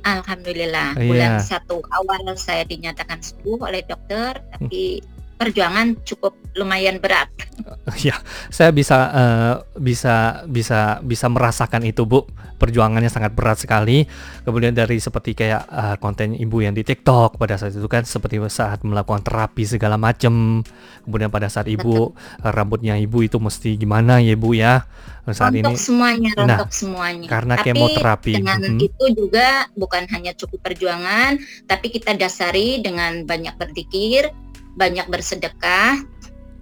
Alhamdulillah 0.05 1.01
Iya. 1.01 1.09
bulan 1.09 1.33
satu 1.41 1.81
awal 1.97 2.29
saya 2.37 2.69
dinyatakan 2.69 3.25
sembuh 3.25 3.67
oleh 3.67 3.83
dokter, 3.89 4.41
tapi 4.53 5.01
perjuangan 5.39 5.95
cukup 6.03 6.35
lumayan 6.59 6.99
berat. 6.99 7.31
ya 8.07 8.19
saya 8.51 8.75
bisa 8.75 8.99
eh, 9.15 9.55
bisa 9.79 10.43
bisa 10.51 10.99
bisa 11.01 11.27
merasakan 11.31 11.87
itu 11.87 12.05
Bu 12.05 12.27
perjuangannya 12.59 13.07
sangat 13.07 13.39
berat 13.39 13.63
sekali 13.63 14.03
kemudian 14.43 14.75
dari 14.75 14.99
seperti 14.99 15.39
kayak 15.39 15.63
eh, 15.71 15.97
konten 16.03 16.35
ibu 16.35 16.59
yang 16.59 16.75
di 16.75 16.83
TikTok 16.83 17.39
pada 17.39 17.55
saat 17.55 17.75
itu 17.79 17.87
kan 17.87 18.03
seperti 18.03 18.43
saat 18.51 18.83
melakukan 18.83 19.23
terapi 19.23 19.63
segala 19.63 19.95
macam 19.95 20.63
kemudian 21.07 21.31
pada 21.31 21.47
saat 21.47 21.71
ibu 21.71 22.13
eh, 22.43 22.51
rambutnya 22.51 22.99
ibu 22.99 23.23
itu 23.23 23.39
mesti 23.39 23.79
gimana 23.79 24.19
ya 24.19 24.35
Bu 24.35 24.59
ya 24.59 24.83
saat 25.29 25.53
Rontok 25.53 25.77
ini 25.77 25.77
semuanya, 25.77 26.31
Nah, 26.41 26.59
semuanya. 26.73 27.29
karena 27.29 27.55
tapi 27.61 27.67
kemoterapi. 27.69 28.33
dengan 28.41 28.61
Mhm. 28.65 28.79
itu 28.81 29.05
juga 29.13 29.69
bukan 29.77 30.09
hanya 30.09 30.33
cukup 30.33 30.65
perjuangan, 30.65 31.37
tapi 31.69 31.93
kita 31.93 32.17
dasari 32.17 32.81
dengan 32.81 33.29
banyak 33.29 33.53
berpikir, 33.61 34.33
banyak 34.79 35.11
bersedekah, 35.11 35.99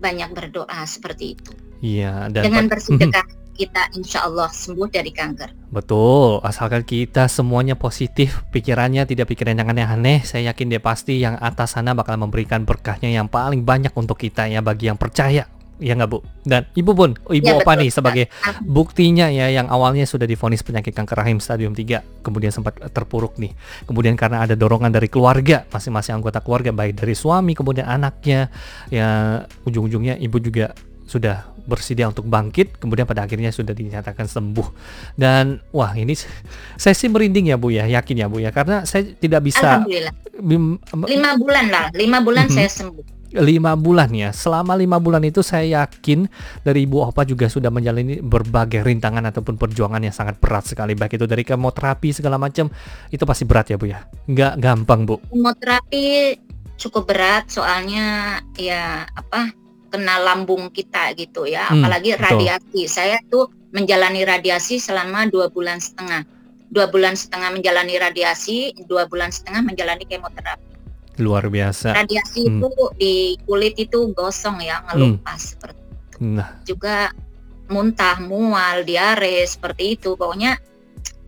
banyak 0.00 0.32
berdoa 0.32 0.80
seperti 0.88 1.36
itu. 1.36 1.52
iya 1.84 2.32
dan 2.32 2.48
dengan 2.48 2.64
bersedekah 2.72 3.28
kita 3.56 3.88
insya 3.96 4.28
Allah 4.28 4.52
sembuh 4.52 4.88
dari 4.92 5.08
kanker. 5.12 5.72
Betul, 5.72 6.44
asalkan 6.44 6.84
kita 6.84 7.24
semuanya 7.26 7.72
positif, 7.76 8.44
pikirannya 8.52 9.08
tidak 9.08 9.32
pikiran 9.32 9.56
yang 9.56 9.72
aneh-aneh, 9.72 10.20
saya 10.28 10.52
yakin 10.52 10.76
dia 10.76 10.80
pasti 10.80 11.24
yang 11.24 11.40
atas 11.40 11.74
sana 11.74 11.96
bakal 11.96 12.20
memberikan 12.20 12.68
berkahnya 12.68 13.08
yang 13.08 13.32
paling 13.32 13.64
banyak 13.64 13.92
untuk 13.96 14.20
kita 14.20 14.48
ya 14.48 14.60
bagi 14.60 14.92
yang 14.92 15.00
percaya. 15.00 15.48
Ya 15.78 15.92
nggak 15.92 16.08
Bu? 16.08 16.18
Dan 16.40 16.64
Ibu 16.72 16.92
pun, 16.92 17.10
Ibu 17.22 17.44
Ya, 17.44 17.56
apa 17.56 17.68
betul. 17.68 17.80
nih 17.80 17.90
sebagai 17.90 18.24
buktinya 18.62 19.28
ya 19.28 19.48
yang 19.48 19.66
awalnya 19.66 20.02
sudah 20.02 20.24
divonis 20.24 20.60
penyakit 20.60 20.90
kanker 20.90 21.12
rahim 21.14 21.36
stadium 21.36 21.72
3 21.72 22.00
kemudian 22.20 22.48
sempat 22.48 22.80
terpuruk 22.90 23.36
nih. 23.36 23.52
Kemudian 23.84 24.14
karena 24.14 24.40
ada 24.40 24.52
dorongan 24.52 24.88
dari 24.88 25.06
keluarga, 25.06 25.68
masing-masing 25.68 26.16
anggota 26.16 26.40
keluarga 26.40 26.70
baik 26.70 26.96
dari 26.96 27.12
suami 27.12 27.52
kemudian 27.52 27.84
anaknya 27.84 28.48
ya 28.88 29.08
ujung-ujungnya 29.62 30.16
Ibu 30.16 30.36
juga 30.40 30.72
sudah 31.02 31.46
bersedia 31.62 32.06
untuk 32.06 32.26
bangkit 32.26 32.78
kemudian 32.78 33.04
pada 33.04 33.22
akhirnya 33.22 33.50
sudah 33.50 33.70
dinyatakan 33.70 34.26
sembuh 34.26 34.66
dan 35.14 35.62
wah 35.70 35.94
ini 35.94 36.14
s- 36.14 36.26
saya 36.74 36.94
sih 36.94 37.06
merinding 37.06 37.46
ya 37.46 37.56
Bu 37.56 37.70
ya 37.70 37.86
yakin 37.86 38.16
ya 38.16 38.26
Bu 38.26 38.38
ya 38.38 38.50
karena 38.50 38.82
saya 38.82 39.06
tidak 39.12 39.44
bisa 39.44 39.82
Alhamdulillah. 39.82 40.14
Lima 41.06 41.30
bulan 41.34 41.64
lah, 41.68 41.86
lima 41.92 42.18
bulan 42.20 42.46
Mhm. 42.46 42.52
saya 42.52 42.68
sembuh. 42.68 43.06
Lima 43.40 43.76
bulan 43.76 44.10
ya 44.12 44.30
selama 44.32 44.74
lima 44.74 44.96
bulan 44.96 45.22
itu 45.24 45.44
saya 45.44 45.84
yakin 45.84 46.26
dari 46.64 46.88
Ibu 46.88 47.12
Opa 47.12 47.22
juga 47.28 47.46
sudah 47.46 47.68
menjalani 47.68 48.20
berbagai 48.24 48.82
rintangan 48.82 49.24
ataupun 49.28 49.60
perjuangan 49.60 50.00
yang 50.00 50.14
sangat 50.14 50.40
berat 50.40 50.64
sekali 50.66 50.96
baik 50.96 51.20
itu 51.20 51.28
dari 51.28 51.44
kemoterapi 51.44 52.10
segala 52.16 52.40
macam 52.40 52.72
itu 53.12 53.22
pasti 53.22 53.44
berat 53.44 53.72
ya 53.72 53.76
Bu 53.76 53.86
ya 53.88 54.04
nggak 54.28 54.54
gampang 54.58 55.04
Bu 55.04 55.20
Kemoterapi 55.30 56.36
cukup 56.76 57.08
berat 57.08 57.48
soalnya 57.48 58.38
ya 58.56 59.08
apa 59.16 59.52
kena 59.96 60.20
lambung 60.20 60.68
kita 60.74 61.14
gitu 61.16 61.46
ya, 61.46 61.70
Hmm, 61.70 61.80
apalagi 61.80 62.12
betul. 62.14 62.26
radiasi. 62.26 62.80
Saya 62.90 63.16
tuh 63.30 63.48
menjalani 63.72 64.26
radiasi 64.26 64.82
selama 64.82 65.30
dua 65.30 65.48
bulan 65.48 65.78
setengah. 65.78 66.26
Dua 66.66 66.90
bulan 66.90 67.14
setengah 67.14 67.54
menjalani 67.54 67.94
radiasi, 67.94 68.74
dua 68.90 69.06
bulan 69.06 69.30
setengah 69.30 69.62
menjalani 69.62 70.02
kemoterapi. 70.04 70.65
Luar 71.20 71.48
biasa 71.48 71.96
Radiasi 71.96 72.40
Hmm. 72.46 72.60
itu 72.60 72.68
di 72.96 73.14
kulit 73.44 73.74
itu 73.80 74.12
gosong 74.12 74.60
ya, 74.60 74.84
ngelupas 74.90 75.56
seperti 75.56 75.80
nah 76.16 76.56
juga 76.64 77.12
muntah, 77.70 78.22
mual, 78.22 78.86
diare 78.86 79.42
seperti 79.46 79.98
itu. 79.98 80.14
Pokoknya 80.14 80.58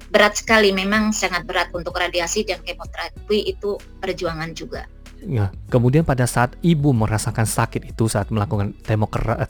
berat 0.08 0.38
sekali, 0.38 0.70
memang 0.72 1.10
sangat 1.10 1.44
berat 1.44 1.68
untuk 1.74 1.94
radiasi 1.98 2.46
dan 2.46 2.62
kemoterapi 2.62 3.50
itu 3.50 3.76
perjuangan 4.00 4.50
juga. 4.54 4.86
Nah, 5.18 5.50
kemudian 5.66 6.06
pada 6.06 6.30
saat 6.30 6.54
ibu 6.62 6.94
merasakan 6.94 7.42
sakit 7.42 7.90
itu 7.90 8.06
saat 8.06 8.30
melakukan 8.30 8.70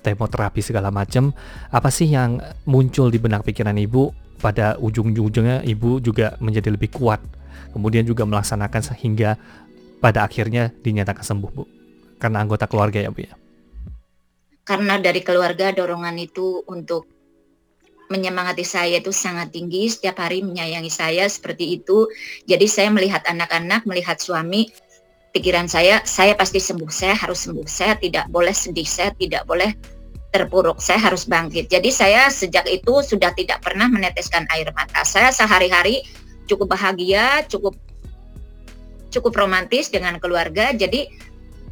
temoterapi 0.01 0.65
segala 0.65 0.89
macam, 0.89 1.37
apa 1.69 1.93
sih 1.93 2.09
yang 2.09 2.41
muncul 2.65 3.13
di 3.13 3.21
benak 3.21 3.45
pikiran 3.45 3.77
ibu 3.77 4.09
pada 4.41 4.81
ujung-ujungnya 4.81 5.69
ibu 5.69 6.01
juga 6.01 6.41
menjadi 6.41 6.73
lebih 6.73 6.89
kuat, 6.97 7.21
kemudian 7.77 8.09
juga 8.09 8.25
melaksanakan 8.25 8.81
sehingga 8.81 9.37
pada 9.99 10.27
akhirnya 10.27 10.71
dinyatakan 10.83 11.23
sembuh 11.27 11.51
bu, 11.51 11.65
karena 12.23 12.43
anggota 12.43 12.71
keluarga 12.71 13.03
ya 13.03 13.11
bu 13.11 13.27
ya. 13.27 13.35
Karena 14.63 15.01
dari 15.01 15.25
keluarga 15.25 15.73
dorongan 15.73 16.17
itu 16.21 16.63
untuk 16.69 17.09
menyemangati 18.09 18.65
saya 18.65 19.01
itu 19.01 19.13
sangat 19.13 19.53
tinggi, 19.53 19.89
setiap 19.89 20.21
hari 20.21 20.41
menyayangi 20.41 20.89
saya 20.89 21.29
seperti 21.29 21.81
itu. 21.81 22.09
Jadi 22.49 22.65
saya 22.69 22.89
melihat 22.89 23.25
anak-anak, 23.29 23.85
melihat 23.85 24.17
suami, 24.21 24.73
pikiran 25.33 25.69
saya, 25.69 26.01
saya 26.09 26.33
pasti 26.37 26.61
sembuh, 26.61 26.89
saya 26.89 27.17
harus 27.17 27.45
sembuh, 27.45 27.69
saya 27.69 27.97
tidak 28.01 28.29
boleh 28.33 28.53
sedih, 28.53 28.89
saya 28.89 29.13
tidak 29.17 29.45
boleh 29.45 29.73
terpuruk, 30.33 30.81
saya 30.81 31.01
harus 31.01 31.25
bangkit. 31.25 31.73
Jadi 31.73 31.89
saya 31.89 32.29
sejak 32.29 32.69
itu 32.69 33.01
sudah 33.01 33.33
tidak 33.33 33.65
pernah 33.65 33.89
meneteskan 33.89 34.45
air 34.53 34.69
mata. 34.77 35.05
Saya 35.05 35.33
sehari-hari 35.33 36.05
cukup 36.49 36.77
bahagia, 36.77 37.45
cukup 37.49 37.77
cukup 39.09 39.37
romantis 39.37 39.89
dengan 39.93 40.17
keluarga. 40.21 40.73
Jadi 40.73 41.09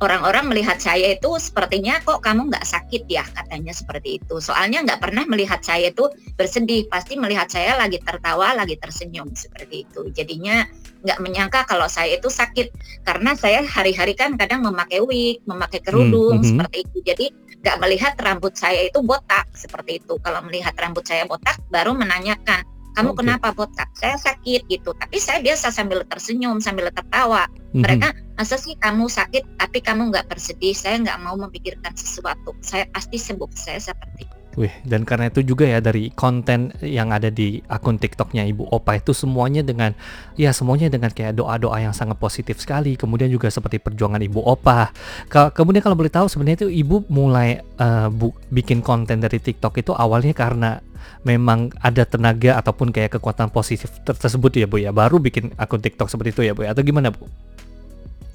orang-orang 0.01 0.53
melihat 0.53 0.77
saya 0.77 1.17
itu 1.17 1.41
sepertinya 1.41 1.97
kok 2.05 2.21
kamu 2.21 2.53
nggak 2.53 2.67
sakit 2.69 3.09
ya 3.09 3.25
katanya 3.25 3.73
seperti 3.73 4.21
itu. 4.21 4.37
Soalnya 4.41 4.85
nggak 4.85 5.01
pernah 5.01 5.25
melihat 5.25 5.65
saya 5.65 5.89
itu 5.89 6.09
bersedih, 6.37 6.85
pasti 6.93 7.17
melihat 7.17 7.49
saya 7.49 7.81
lagi 7.81 7.97
tertawa, 8.05 8.53
lagi 8.53 8.77
tersenyum 8.77 9.33
seperti 9.33 9.89
itu. 9.89 10.13
Jadinya 10.13 10.69
nggak 11.07 11.19
menyangka 11.23 11.61
kalau 11.69 11.87
saya 11.87 12.19
itu 12.19 12.29
sakit 12.29 12.73
karena 13.07 13.33
saya 13.39 13.63
hari-hari 13.65 14.13
kan 14.13 14.35
kadang 14.37 14.67
memakai 14.67 15.01
wig, 15.01 15.41
memakai 15.49 15.81
kerudung 15.81 16.43
Hmm, 16.43 16.45
seperti 16.45 16.85
itu. 16.85 16.99
Jadi 17.07 17.27
nggak 17.65 17.77
melihat 17.81 18.13
rambut 18.21 18.53
saya 18.55 18.85
itu 18.85 19.01
botak 19.01 19.49
seperti 19.57 20.03
itu. 20.05 20.21
Kalau 20.21 20.45
melihat 20.45 20.77
rambut 20.77 21.07
saya 21.09 21.25
botak, 21.25 21.57
baru 21.73 21.97
menanyakan 21.97 22.76
kamu 22.97 23.13
Oke. 23.13 23.19
kenapa 23.21 23.53
botak? 23.53 23.93
Saya 23.93 24.17
sakit 24.17 24.67
gitu. 24.67 24.91
Tapi 24.91 25.17
saya 25.17 25.39
biasa 25.39 25.69
sambil 25.69 26.01
tersenyum, 26.03 26.59
sambil 26.59 26.89
tertawa 26.89 27.45
Mhm. 27.71 27.85
mereka 27.85 28.09
masa 28.33 28.57
sih 28.57 28.73
kamu 28.75 29.05
sakit 29.07 29.45
tapi 29.57 29.81
kamu 29.81 30.09
nggak 30.09 30.27
bersedih 30.27 30.73
saya 30.73 30.97
nggak 30.97 31.19
mau 31.21 31.37
memikirkan 31.39 31.93
sesuatu 31.93 32.57
saya 32.61 32.89
pasti 32.89 33.17
sembuh 33.17 33.49
saya 33.53 33.81
seperti 33.83 34.25
itu. 34.25 34.35
Wih, 34.57 34.73
dan 34.89 35.05
karena 35.05 35.29
itu 35.29 35.45
juga 35.45 35.69
ya 35.69 35.85
dari 35.85 36.09
konten 36.11 36.73
yang 36.81 37.13
ada 37.13 37.29
di 37.29 37.61
akun 37.69 38.01
TikToknya 38.01 38.41
Ibu 38.49 38.73
Opa 38.73 38.97
itu 38.97 39.13
semuanya 39.13 39.61
dengan 39.61 39.93
ya 40.33 40.49
semuanya 40.49 40.89
dengan 40.89 41.13
kayak 41.13 41.37
doa-doa 41.37 41.77
yang 41.77 41.93
sangat 41.93 42.17
positif 42.17 42.57
sekali. 42.57 42.97
Kemudian 42.97 43.29
juga 43.29 43.53
seperti 43.53 43.77
perjuangan 43.77 44.17
Ibu 44.17 44.41
Opa. 44.41 44.89
Ke- 45.29 45.53
kemudian 45.53 45.85
kalau 45.85 45.93
boleh 45.93 46.09
tahu 46.09 46.25
sebenarnya 46.27 46.65
itu 46.65 46.69
Ibu 46.73 47.05
mulai 47.07 47.61
eh, 47.61 48.09
bu- 48.09 48.33
bikin 48.49 48.81
konten 48.81 49.21
dari 49.21 49.37
TikTok 49.37 49.77
itu 49.77 49.93
awalnya 49.93 50.33
karena 50.33 50.81
memang 51.23 51.73
ada 51.83 52.03
tenaga 52.05 52.59
ataupun 52.61 52.91
kayak 52.93 53.19
kekuatan 53.19 53.51
positif 53.51 53.91
ter- 54.03 54.17
tersebut 54.17 54.53
ya 54.57 54.67
Bu 54.69 54.81
ya. 54.81 54.91
Baru 54.95 55.23
bikin 55.23 55.55
akun 55.57 55.81
TikTok 55.81 56.11
seperti 56.11 56.31
itu 56.35 56.43
ya 56.47 56.53
Bu 56.53 56.65
ya. 56.67 56.73
Atau 56.73 56.83
gimana 56.83 57.13
Bu? 57.13 57.27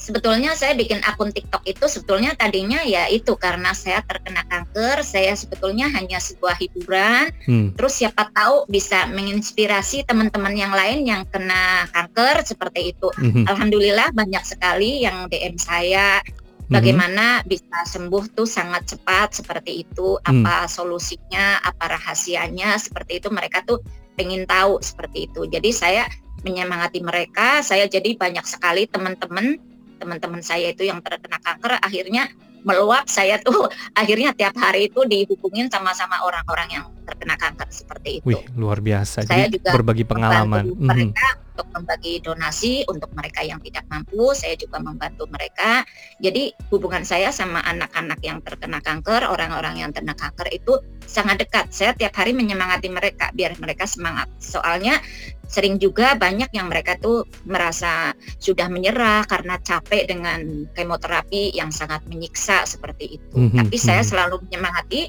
sebetulnya 0.02 0.58
saya 0.58 0.74
bikin 0.74 0.98
akun 1.06 1.30
TikTok 1.30 1.62
itu 1.70 1.86
sebetulnya 1.86 2.34
tadinya 2.34 2.82
ya 2.82 3.06
itu 3.06 3.38
karena 3.38 3.70
saya 3.78 4.02
terkena 4.02 4.42
kanker, 4.50 5.06
saya 5.06 5.38
sebetulnya 5.38 5.94
hanya 5.94 6.18
sebuah 6.18 6.58
hiburan. 6.58 7.30
Hmm. 7.46 7.78
Terus 7.78 8.02
siapa 8.02 8.34
tahu 8.34 8.66
bisa 8.66 9.06
menginspirasi 9.14 10.10
teman-teman 10.10 10.58
yang 10.58 10.74
lain 10.74 11.06
yang 11.06 11.22
kena 11.30 11.86
kanker 11.94 12.42
seperti 12.42 12.98
itu. 12.98 13.14
Hmm. 13.14 13.46
Alhamdulillah 13.46 14.10
banyak 14.18 14.42
sekali 14.42 15.06
yang 15.06 15.30
DM 15.30 15.62
saya 15.62 16.26
hmm. 16.72 16.78
bagaimana 16.80 17.26
bisa 17.44 17.84
sembuh 17.84 18.32
tuh 18.32 18.48
sangat 18.48 18.96
cepat 18.96 19.44
seperti 19.44 19.84
itu, 19.84 20.16
hmm. 20.16 20.48
apa 20.48 20.72
solusinya, 20.72 21.60
apa 21.60 22.00
rahasianya 22.00 22.80
seperti 22.80 23.20
itu 23.20 23.28
mereka 23.28 23.60
tuh 23.68 23.84
pengen 24.16 24.48
tahu 24.48 24.80
seperti 24.80 25.28
itu. 25.28 25.44
Jadi 25.52 25.70
saya 25.76 26.08
menyemangati 26.48 27.04
mereka, 27.04 27.60
saya 27.60 27.92
jadi 27.92 28.16
banyak 28.16 28.48
sekali 28.48 28.88
teman-teman 28.88 29.60
teman-teman 30.02 30.42
saya 30.42 30.74
itu 30.74 30.90
yang 30.90 30.98
terkena 31.06 31.38
kanker 31.38 31.78
akhirnya 31.78 32.26
meluap 32.66 33.06
saya 33.06 33.38
tuh 33.38 33.70
akhirnya 34.00 34.34
tiap 34.34 34.58
hari 34.58 34.90
itu 34.90 35.06
dihubungin 35.06 35.70
sama-sama 35.70 36.22
orang-orang 36.26 36.82
yang 36.82 36.86
terkena 37.06 37.38
kanker 37.38 37.70
seperti 37.70 38.22
itu. 38.22 38.26
Wih, 38.26 38.42
luar 38.58 38.82
biasa. 38.82 39.28
Saya 39.28 39.46
Jadi 39.46 39.62
juga 39.62 39.70
berbagi 39.76 40.06
pengalaman. 40.08 40.74
Mhm. 40.74 40.88
Mereka 40.88 41.28
mm 41.28 41.36
-hmm. 41.36 41.41
Untuk 41.52 41.68
membagi 41.76 42.24
donasi 42.24 42.88
untuk 42.88 43.12
mereka 43.12 43.44
yang 43.44 43.60
tidak 43.60 43.84
mampu, 43.92 44.32
saya 44.32 44.56
juga 44.56 44.80
membantu 44.80 45.28
mereka. 45.28 45.84
Jadi 46.24 46.56
hubungan 46.72 47.04
saya 47.04 47.30
sama 47.36 47.60
anak-anak 47.68 48.20
yang 48.24 48.40
terkena 48.40 48.80
kanker, 48.80 49.28
orang-orang 49.28 49.84
yang 49.84 49.92
terkena 49.92 50.16
kanker 50.16 50.48
itu 50.56 50.80
sangat 51.04 51.44
dekat. 51.44 51.68
Saya 51.76 51.92
tiap 51.92 52.16
hari 52.16 52.32
menyemangati 52.32 52.88
mereka 52.88 53.36
biar 53.36 53.60
mereka 53.60 53.84
semangat. 53.84 54.32
Soalnya 54.40 55.04
sering 55.52 55.76
juga 55.76 56.16
banyak 56.16 56.48
yang 56.56 56.72
mereka 56.72 56.96
tuh 56.96 57.28
merasa 57.44 58.16
sudah 58.40 58.72
menyerah 58.72 59.28
karena 59.28 59.60
capek 59.60 60.08
dengan 60.08 60.72
kemoterapi 60.72 61.52
yang 61.52 61.76
sangat 61.76 62.00
menyiksa 62.08 62.64
seperti 62.64 63.20
itu. 63.20 63.36
Mm 63.36 63.52
-hmm. 63.52 63.58
Tapi 63.60 63.76
saya 63.76 64.02
mhm. 64.02 64.08
selalu 64.08 64.36
menyemangati, 64.48 65.02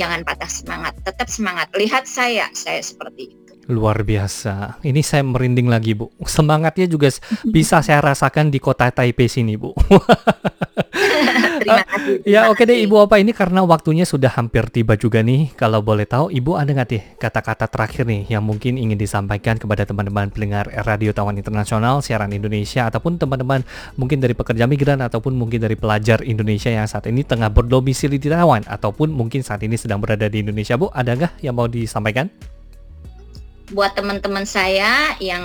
jangan 0.00 0.24
patah 0.24 0.48
semangat, 0.48 0.96
tetap 1.04 1.28
semangat. 1.28 1.68
Lihat 1.76 2.08
saya, 2.08 2.48
saya 2.56 2.80
seperti 2.80 3.36
itu. 3.36 3.39
Luar 3.70 4.02
biasa. 4.02 4.82
Ini 4.82 4.98
saya 5.06 5.22
merinding 5.22 5.70
lagi, 5.70 5.94
Bu. 5.94 6.10
Semangatnya 6.26 6.90
juga 6.90 7.06
bisa 7.54 7.78
saya 7.86 8.02
rasakan 8.02 8.50
di 8.50 8.58
kota 8.58 8.90
Taipei 8.90 9.30
sini, 9.30 9.54
Bu. 9.54 9.70
terima 11.60 11.84
kasih. 11.86 12.14
Terima 12.18 12.28
ya 12.34 12.40
oke 12.50 12.64
okay 12.64 12.64
deh 12.66 12.78
Ibu 12.88 12.96
apa 13.06 13.16
ini 13.20 13.32
karena 13.36 13.60
waktunya 13.62 14.04
sudah 14.08 14.32
hampir 14.32 14.66
tiba 14.72 14.96
juga 14.96 15.20
nih. 15.20 15.52
Kalau 15.54 15.84
boleh 15.84 16.08
tahu 16.08 16.32
Ibu 16.32 16.56
ada 16.56 16.70
nggak 16.72 16.88
deh 16.88 17.02
kata-kata 17.20 17.68
terakhir 17.68 18.08
nih 18.08 18.26
yang 18.32 18.42
mungkin 18.42 18.80
ingin 18.80 18.96
disampaikan 18.96 19.60
kepada 19.60 19.84
teman-teman 19.84 20.32
pendengar 20.32 20.68
Radio 20.88 21.12
Tawan 21.14 21.36
Internasional, 21.36 22.00
siaran 22.00 22.32
Indonesia 22.32 22.88
ataupun 22.88 23.20
teman-teman 23.20 23.62
mungkin 23.94 24.18
dari 24.18 24.32
pekerja 24.32 24.64
migran 24.66 25.00
ataupun 25.04 25.36
mungkin 25.36 25.60
dari 25.62 25.76
pelajar 25.76 26.24
Indonesia 26.24 26.72
yang 26.72 26.88
saat 26.88 27.06
ini 27.06 27.22
tengah 27.22 27.52
berdomisili 27.52 28.16
di 28.16 28.28
Taiwan 28.32 28.64
ataupun 28.66 29.12
mungkin 29.12 29.44
saat 29.44 29.62
ini 29.62 29.76
sedang 29.76 30.00
berada 30.00 30.26
di 30.26 30.42
Indonesia 30.42 30.74
Bu, 30.80 30.88
ada 30.90 31.14
nggak 31.14 31.44
yang 31.44 31.54
mau 31.56 31.68
disampaikan? 31.68 32.30
Buat 33.70 33.94
teman-teman 33.94 34.42
saya 34.42 35.14
yang 35.22 35.44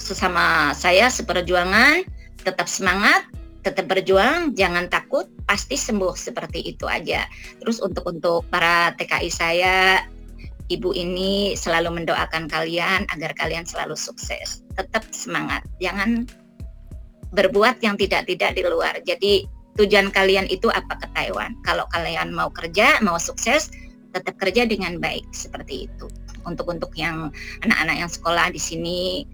sesama 0.00 0.72
saya 0.72 1.08
seperjuangan 1.12 2.04
tetap 2.40 2.70
semangat 2.70 3.26
tetap 3.66 3.90
berjuang, 3.90 4.54
jangan 4.54 4.86
takut, 4.86 5.26
pasti 5.42 5.74
sembuh 5.74 6.14
seperti 6.14 6.62
itu 6.70 6.86
aja. 6.86 7.26
Terus 7.58 7.82
untuk 7.82 8.06
untuk 8.06 8.46
para 8.46 8.94
TKI 8.94 9.26
saya, 9.26 10.06
ibu 10.70 10.94
ini 10.94 11.58
selalu 11.58 11.98
mendoakan 12.02 12.46
kalian 12.46 13.10
agar 13.10 13.34
kalian 13.34 13.66
selalu 13.66 13.98
sukses. 13.98 14.62
Tetap 14.78 15.02
semangat, 15.10 15.66
jangan 15.82 16.30
berbuat 17.34 17.82
yang 17.82 17.98
tidak-tidak 17.98 18.54
di 18.54 18.62
luar. 18.62 19.02
Jadi 19.02 19.50
tujuan 19.74 20.14
kalian 20.14 20.46
itu 20.46 20.70
apa 20.70 20.94
ke 21.02 21.10
Taiwan? 21.18 21.58
Kalau 21.66 21.90
kalian 21.90 22.30
mau 22.30 22.54
kerja, 22.54 23.02
mau 23.02 23.18
sukses, 23.18 23.74
tetap 24.14 24.38
kerja 24.38 24.62
dengan 24.62 25.02
baik 25.02 25.26
seperti 25.34 25.90
itu. 25.90 26.06
Untuk 26.46 26.70
untuk 26.70 26.94
yang 26.94 27.34
anak-anak 27.66 27.96
yang 28.06 28.10
sekolah 28.10 28.46
di 28.54 28.62
sini 28.62 29.26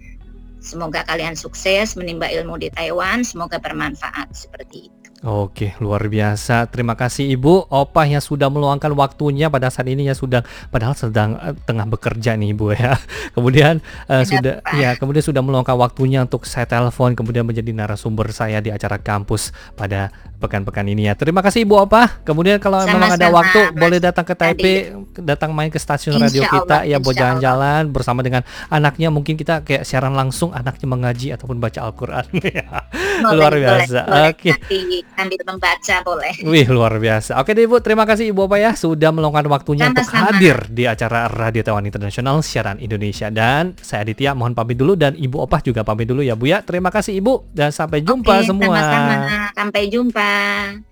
Semoga 0.63 1.03
kalian 1.03 1.35
sukses 1.35 1.99
menimba 1.99 2.31
ilmu 2.31 2.55
di 2.55 2.71
Taiwan, 2.71 3.27
semoga 3.27 3.59
bermanfaat 3.59 4.31
seperti 4.31 4.87
itu. 4.87 5.03
Oke, 5.23 5.75
luar 5.79 6.07
biasa. 6.07 6.67
Terima 6.71 6.99
kasih 6.99 7.31
Ibu 7.39 7.71
Opah 7.71 8.07
yang 8.11 8.23
sudah 8.23 8.51
meluangkan 8.51 8.91
waktunya 8.95 9.47
pada 9.47 9.71
saat 9.71 9.87
ini 9.87 10.11
ya 10.11 10.19
sudah 10.19 10.43
padahal 10.71 10.99
sedang 10.99 11.39
uh, 11.39 11.55
tengah 11.67 11.87
bekerja 11.87 12.39
nih 12.39 12.55
Ibu 12.55 12.67
ya. 12.75 12.95
Kemudian 13.35 13.83
uh, 14.07 14.23
sudah 14.23 14.63
Pak. 14.63 14.75
ya, 14.75 14.95
kemudian 14.99 15.23
sudah 15.23 15.43
meluangkan 15.43 15.79
waktunya 15.79 16.27
untuk 16.27 16.43
saya 16.43 16.67
telepon 16.67 17.15
kemudian 17.15 17.47
menjadi 17.47 17.71
narasumber 17.71 18.35
saya 18.35 18.59
di 18.59 18.75
acara 18.75 18.99
kampus 18.99 19.55
pada 19.79 20.11
pekan-pekan 20.43 20.83
ini 20.91 21.07
ya. 21.07 21.15
Terima 21.15 21.39
kasih 21.39 21.63
Ibu 21.63 21.87
Opah. 21.87 22.21
Kemudian 22.27 22.59
kalau 22.59 22.83
Sama-sama, 22.83 22.99
memang 22.99 23.11
ada 23.15 23.29
waktu 23.31 23.61
Mas 23.71 23.79
boleh 23.79 23.99
datang 24.03 24.27
ke 24.27 24.35
Taipei, 24.35 24.91
datang 25.23 25.55
main 25.55 25.71
ke 25.71 25.79
stasiun 25.79 26.19
insya 26.19 26.27
radio 26.27 26.43
kita 26.51 26.83
Allah, 26.83 26.91
ya 26.91 26.97
buat 26.99 27.15
jalan-jalan 27.15 27.83
bersama 27.95 28.21
dengan 28.27 28.43
anaknya 28.67 29.15
mungkin 29.15 29.39
kita 29.39 29.63
kayak 29.63 29.87
siaran 29.87 30.19
langsung 30.19 30.51
anaknya 30.51 30.87
mengaji 30.91 31.31
ataupun 31.31 31.63
baca 31.63 31.79
Al-Qur'an 31.87 32.27
ya. 32.43 32.91
luar 33.23 33.55
biasa. 33.55 33.99
Oke. 34.35 34.51
Okay 34.59 35.03
sambil 35.23 35.41
membaca 35.47 35.97
boleh. 36.03 36.35
Wih 36.43 36.67
luar 36.67 36.99
biasa. 36.99 37.39
Oke 37.39 37.55
deh 37.55 37.65
Ibu, 37.71 37.79
terima 37.79 38.03
kasih 38.03 38.35
Ibu 38.35 38.51
Apa 38.51 38.57
ya 38.59 38.71
sudah 38.75 39.15
meluangkan 39.15 39.47
waktunya 39.47 39.87
Sama-sama. 39.87 40.03
untuk 40.03 40.35
hadir 40.35 40.57
di 40.67 40.85
acara 40.91 41.31
Radio 41.31 41.63
Taiwan 41.63 41.87
Internasional 41.87 42.43
siaran 42.43 42.83
Indonesia 42.83 43.31
dan 43.31 43.79
saya 43.79 44.03
Aditya 44.03 44.35
mohon 44.35 44.59
pamit 44.59 44.75
dulu 44.75 44.99
dan 44.99 45.15
Ibu 45.15 45.47
Opah 45.47 45.63
juga 45.63 45.87
pamit 45.87 46.11
dulu 46.11 46.27
ya 46.27 46.35
Bu 46.35 46.51
ya. 46.51 46.67
Terima 46.67 46.91
kasih 46.91 47.23
Ibu 47.23 47.55
dan 47.55 47.71
sampai 47.71 48.03
jumpa 48.03 48.43
Oke, 48.43 48.51
semua. 48.51 48.75
Sama-sama. 48.83 49.15
Sampai 49.55 49.83
jumpa. 49.87 50.32
안. 50.33 50.92